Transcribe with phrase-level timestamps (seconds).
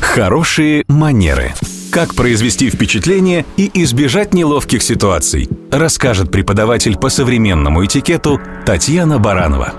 [0.00, 1.54] Хорошие манеры.
[1.90, 9.74] Как произвести впечатление и избежать неловких ситуаций, расскажет преподаватель по современному этикету Татьяна Баранова.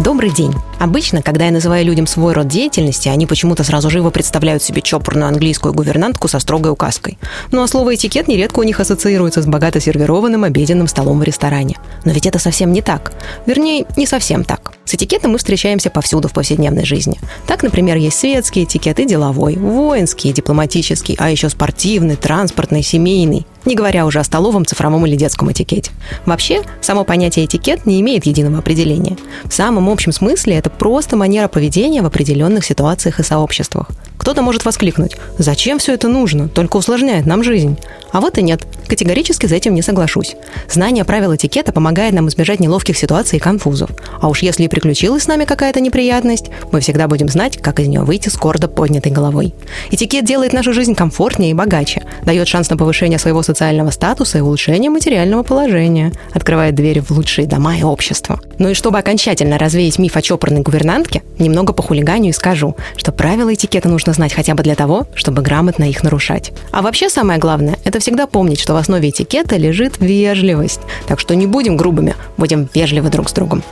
[0.00, 0.54] Добрый день.
[0.78, 5.28] Обычно, когда я называю людям свой род деятельности, они почему-то сразу живо представляют себе чопорную
[5.28, 7.18] английскую гувернантку со строгой указкой.
[7.50, 11.76] Ну а слово «этикет» нередко у них ассоциируется с богато сервированным обеденным столом в ресторане.
[12.04, 13.12] Но ведь это совсем не так.
[13.46, 14.72] Вернее, не совсем так.
[14.84, 17.18] С этикетом мы встречаемся повсюду в повседневной жизни.
[17.46, 23.74] Так, например, есть светский этикет и деловой, воинский, дипломатический, а еще спортивный, транспортный, семейный не
[23.74, 25.92] говоря уже о столовом, цифровом или детском этикете.
[26.26, 29.16] Вообще, само понятие этикет не имеет единого определения.
[29.44, 33.88] В самом общем смысле это просто манера поведения в определенных ситуациях и сообществах.
[34.18, 36.48] Кто-то может воскликнуть «Зачем все это нужно?
[36.48, 37.78] Только усложняет нам жизнь».
[38.12, 38.62] А вот и нет.
[38.86, 40.34] Категорически с этим не соглашусь.
[40.68, 43.90] Знание правил этикета помогает нам избежать неловких ситуаций и конфузов.
[44.20, 47.88] А уж если и приключилась с нами какая-то неприятность, мы всегда будем знать, как из
[47.88, 49.54] нее выйти с гордо поднятой головой.
[49.90, 54.40] Этикет делает нашу жизнь комфортнее и богаче, дает шанс на повышение своего социального статуса и
[54.40, 58.40] улучшение материального положения, открывает двери в лучшие дома и общества.
[58.58, 63.12] Ну и чтобы окончательно развеять миф о чопорной гувернантке, немного по хулиганию и скажу, что
[63.12, 66.52] правила этикета нужно знать хотя бы для того, чтобы грамотно их нарушать.
[66.72, 70.80] А вообще самое главное– это всегда помнить, что в основе этикета лежит вежливость.
[71.06, 73.62] Так что не будем грубыми, будем вежливы друг с другом.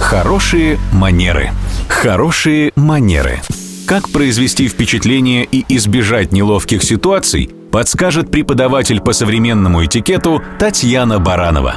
[0.00, 1.50] Хорошие манеры.
[1.88, 3.40] Хорошие манеры.
[3.86, 11.76] Как произвести впечатление и избежать неловких ситуаций, подскажет преподаватель по современному этикету Татьяна Баранова.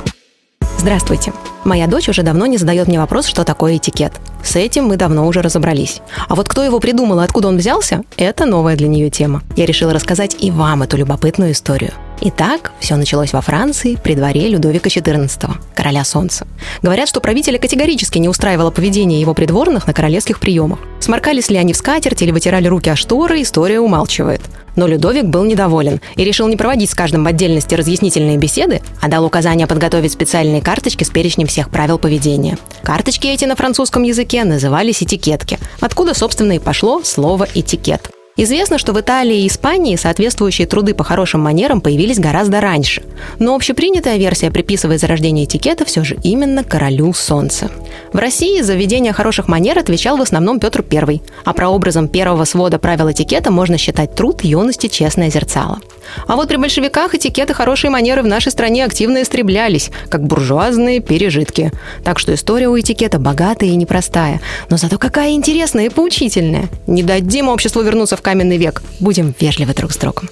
[0.86, 1.34] Здравствуйте.
[1.64, 4.14] Моя дочь уже давно не задает мне вопрос, что такое этикет.
[4.44, 6.00] С этим мы давно уже разобрались.
[6.30, 9.42] А вот кто его придумал и откуда он взялся, это новая для нее тема.
[9.56, 11.92] Я решила рассказать и вам эту любопытную историю.
[12.22, 16.46] Итак, все началось во Франции при дворе Людовика XIV, короля солнца.
[16.84, 20.78] Говорят, что правителя категорически не устраивало поведение его придворных на королевских приемах.
[21.00, 24.42] Сморкались ли они в скатерть или вытирали руки о шторы, история умалчивает.
[24.76, 29.08] Но Людовик был недоволен и решил не проводить с каждым в отдельности разъяснительные беседы, а
[29.08, 32.58] дал указание подготовить специальные карточки с перечнем всех правил поведения.
[32.84, 38.10] Карточки эти на французском языке назывались этикетки, откуда, собственно, и пошло слово «этикет».
[38.38, 43.02] Известно, что в Италии и Испании соответствующие труды по хорошим манерам появились гораздо раньше.
[43.40, 47.72] Но общепринятая версия приписывает зарождение этикета все же именно королю солнца.
[48.14, 52.80] В России за введение хороших манер отвечал в основном Петр I, а прообразом первого свода
[52.80, 55.80] правил этикета можно считать труд юности «Честное зерцало».
[56.28, 61.72] А вот при большевиках этикеты хорошие манеры в нашей стране активно истреблялись, как буржуазные пережитки.
[62.04, 64.40] Так что история у этикета богатая и непростая,
[64.70, 66.70] но зато какая интересная и поучительная.
[66.88, 68.82] Не дадим обществу вернуться в каменный век.
[69.00, 70.30] Будем вежливы друг с другом.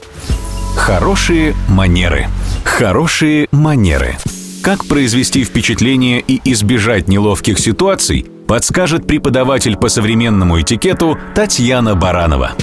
[0.75, 2.27] Хорошие манеры.
[2.63, 4.15] Хорошие манеры.
[4.63, 12.53] Как произвести впечатление и избежать неловких ситуаций, подскажет преподаватель по современному этикету Татьяна Баранова.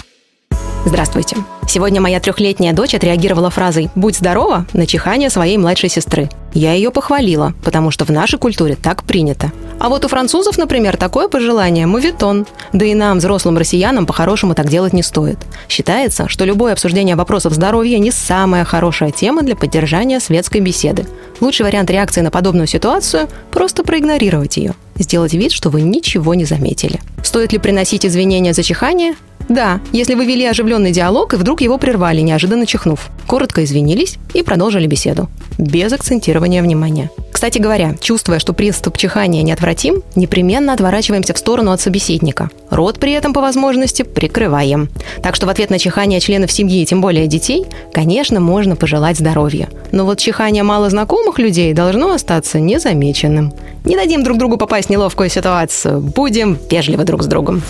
[0.87, 1.37] Здравствуйте.
[1.69, 6.31] Сегодня моя трехлетняя дочь отреагировала фразой «Будь здорова» на чихание своей младшей сестры.
[6.55, 9.53] Я ее похвалила, потому что в нашей культуре так принято.
[9.79, 12.47] А вот у французов, например, такое пожелание– мувитон.
[12.73, 15.39] Да и нам, взрослым россиянам, по-хорошему так делать не стоит.
[15.69, 21.07] Считается, что любое обсуждение вопросов здоровья не самая хорошая тема для поддержания светской беседы.
[21.41, 24.75] Лучший вариант реакции на подобную ситуацию– просто проигнорировать ее.
[24.97, 27.01] Сделать вид, что вы ничего не заметили.
[27.23, 29.15] Стоит ли приносить извинения за чихание?
[29.51, 33.11] Да, если вы вели оживленный диалог и вдруг его прервали, неожиданно чихнув.
[33.27, 35.29] Коротко извинились и продолжили беседу.
[35.59, 37.11] Без акцентирования внимания.
[37.33, 42.49] Кстати говоря, чувствуя, что приступ чихания неотвратим, непременно отворачиваемся в сторону от собеседника.
[42.71, 44.89] Рот при этом по возможности прикрываем.
[45.21, 49.69] Так что в ответ на чихание членов семьи, тем более детей, конечно, можно пожелать здоровья.
[49.91, 53.53] Но вот чихание малознакомых людей должно остаться незамеченным.
[53.85, 56.01] Не дадим друг другу попасть в неловкую ситуацию.
[56.01, 57.63] Будем вежливы друг с другом.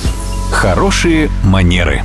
[0.51, 2.03] Хорошие манеры.